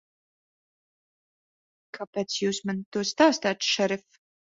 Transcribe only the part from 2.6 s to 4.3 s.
man to stāstāt, šerif?